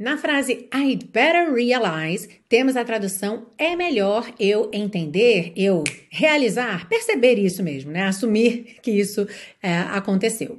Na 0.00 0.16
frase 0.16 0.66
I'd 0.74 1.08
better 1.12 1.52
realize, 1.52 2.26
temos 2.48 2.74
a 2.74 2.82
tradução 2.82 3.48
é 3.58 3.76
melhor 3.76 4.32
eu 4.40 4.70
entender, 4.72 5.52
eu 5.54 5.84
realizar, 6.08 6.88
perceber 6.88 7.34
isso 7.34 7.62
mesmo, 7.62 7.90
né? 7.90 8.04
Assumir 8.04 8.78
que 8.80 8.90
isso 8.90 9.28
é, 9.62 9.76
aconteceu. 9.76 10.58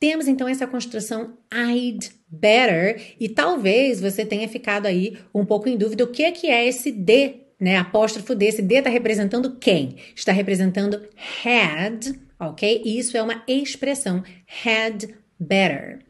Temos 0.00 0.26
então 0.26 0.48
essa 0.48 0.66
construção 0.66 1.34
I'd 1.54 2.10
better 2.28 3.14
e 3.20 3.28
talvez 3.28 4.00
você 4.00 4.26
tenha 4.26 4.48
ficado 4.48 4.86
aí 4.86 5.16
um 5.32 5.44
pouco 5.44 5.68
em 5.68 5.76
dúvida 5.76 6.02
o 6.02 6.10
que 6.10 6.24
é 6.24 6.32
que 6.32 6.48
é 6.48 6.66
esse 6.66 6.90
D, 6.90 7.34
né? 7.60 7.76
Apóstrofo 7.76 8.34
D, 8.34 8.46
esse 8.46 8.60
D 8.60 8.78
está 8.78 8.90
representando 8.90 9.56
quem? 9.60 9.94
Está 10.16 10.32
representando 10.32 11.00
had, 11.44 12.12
ok? 12.40 12.82
E 12.84 12.98
isso 12.98 13.16
é 13.16 13.22
uma 13.22 13.44
expressão 13.46 14.24
had 14.64 15.04
better. 15.38 16.00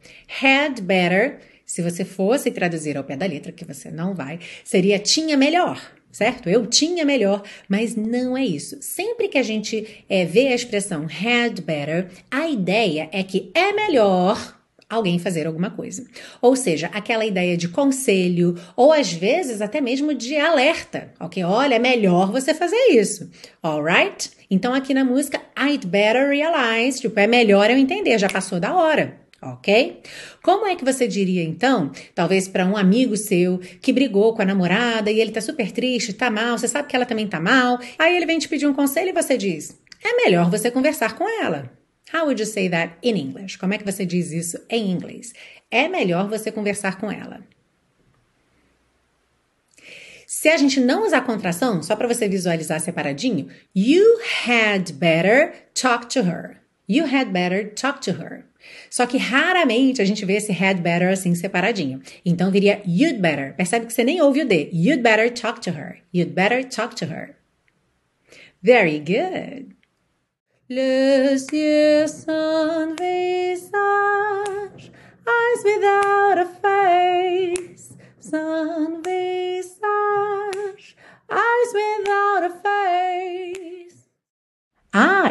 Had 0.41 0.81
better 0.81 1.50
se 1.71 1.81
você 1.81 2.03
fosse 2.03 2.51
traduzir 2.51 2.97
ao 2.97 3.03
pé 3.05 3.15
da 3.15 3.25
letra, 3.25 3.49
que 3.49 3.63
você 3.63 3.89
não 3.89 4.13
vai, 4.13 4.41
seria 4.61 4.99
tinha 4.99 5.37
melhor, 5.37 5.81
certo? 6.11 6.49
Eu 6.49 6.67
tinha 6.67 7.05
melhor, 7.05 7.41
mas 7.69 7.95
não 7.95 8.37
é 8.37 8.45
isso. 8.45 8.75
Sempre 8.81 9.29
que 9.29 9.37
a 9.37 9.41
gente 9.41 10.03
é, 10.09 10.25
vê 10.25 10.49
a 10.49 10.53
expressão 10.53 11.03
had 11.05 11.61
better, 11.61 12.09
a 12.29 12.49
ideia 12.49 13.07
é 13.13 13.23
que 13.23 13.49
é 13.55 13.71
melhor 13.71 14.59
alguém 14.89 15.17
fazer 15.17 15.47
alguma 15.47 15.69
coisa. 15.69 16.05
Ou 16.41 16.57
seja, 16.57 16.87
aquela 16.87 17.23
ideia 17.23 17.55
de 17.55 17.69
conselho, 17.69 18.59
ou 18.75 18.91
às 18.91 19.13
vezes 19.13 19.61
até 19.61 19.79
mesmo 19.79 20.13
de 20.13 20.35
alerta, 20.35 21.13
ok? 21.21 21.41
Olha, 21.45 21.75
é 21.75 21.79
melhor 21.79 22.33
você 22.33 22.53
fazer 22.53 22.89
isso, 22.89 23.31
alright? 23.63 24.29
Então 24.49 24.73
aqui 24.73 24.93
na 24.93 25.05
música, 25.05 25.39
I'd 25.57 25.87
better 25.87 26.27
realize, 26.27 26.99
tipo, 26.99 27.17
é 27.17 27.27
melhor 27.27 27.71
eu 27.71 27.77
entender, 27.77 28.19
já 28.19 28.27
passou 28.27 28.59
da 28.59 28.75
hora 28.75 29.20
ok? 29.41 30.01
Como 30.43 30.67
é 30.67 30.75
que 30.75 30.85
você 30.85 31.07
diria 31.07 31.43
então, 31.43 31.91
talvez 32.13 32.47
para 32.47 32.65
um 32.65 32.77
amigo 32.77 33.17
seu 33.17 33.57
que 33.81 33.91
brigou 33.91 34.35
com 34.35 34.41
a 34.41 34.45
namorada 34.45 35.09
e 35.09 35.19
ele 35.19 35.31
tá 35.31 35.41
super 35.41 35.71
triste, 35.71 36.13
tá 36.13 36.29
mal, 36.29 36.57
você 36.57 36.67
sabe 36.67 36.87
que 36.87 36.95
ela 36.95 37.05
também 37.05 37.27
tá 37.27 37.39
mal, 37.39 37.79
aí 37.97 38.15
ele 38.15 38.25
vem 38.25 38.39
te 38.39 38.47
pedir 38.47 38.67
um 38.67 38.73
conselho 38.73 39.09
e 39.09 39.13
você 39.13 39.37
diz: 39.37 39.77
"É 40.03 40.15
melhor 40.23 40.49
você 40.49 40.69
conversar 40.69 41.15
com 41.15 41.27
ela". 41.43 41.71
How 42.13 42.25
would 42.25 42.41
you 42.41 42.45
say 42.45 42.69
that 42.69 42.95
in 43.01 43.15
English? 43.15 43.57
Como 43.57 43.73
é 43.73 43.77
que 43.77 43.85
você 43.85 44.05
diz 44.05 44.31
isso 44.31 44.59
em 44.69 44.91
inglês? 44.91 45.33
É 45.69 45.87
melhor 45.87 46.27
você 46.27 46.51
conversar 46.51 46.99
com 46.99 47.09
ela. 47.09 47.41
Se 50.27 50.49
a 50.49 50.57
gente 50.57 50.79
não 50.79 51.05
usar 51.05 51.21
contração, 51.21 51.83
só 51.83 51.95
para 51.95 52.07
você 52.07 52.27
visualizar 52.27 52.79
separadinho, 52.79 53.49
you 53.75 54.19
had 54.47 54.91
better 54.93 55.69
talk 55.73 56.07
to 56.07 56.19
her. 56.19 56.60
You 56.87 57.05
had 57.05 57.31
better 57.31 57.69
talk 57.69 58.01
to 58.01 58.11
her. 58.11 58.45
Só 58.89 59.05
que 59.05 59.17
raramente 59.17 60.01
a 60.01 60.05
gente 60.05 60.25
vê 60.25 60.35
esse 60.35 60.51
had 60.51 60.81
better 60.81 61.09
assim 61.09 61.33
separadinho. 61.33 62.01
Então 62.25 62.51
viria 62.51 62.81
you'd 62.85 63.19
better. 63.19 63.53
Percebe 63.55 63.85
que 63.85 63.93
você 63.93 64.03
nem 64.03 64.21
ouve 64.21 64.41
o 64.41 64.45
D. 64.45 64.69
You'd 64.71 65.01
better 65.01 65.29
talk 65.31 65.61
to 65.61 65.71
her. 65.71 65.99
You'd 66.13 66.33
better 66.33 66.63
talk 66.63 66.95
to 66.95 67.05
her. 67.05 67.35
Very 68.61 68.99
good. 68.99 69.75
Yeux 70.69 72.07
sans 72.07 72.95
visage, 72.97 74.91
eyes 75.27 75.63
without 75.65 76.37
a 76.37 76.45
face, 76.45 77.97
sans 78.19 79.03
visage, 79.03 80.95
eyes 81.29 81.73
without 81.73 82.10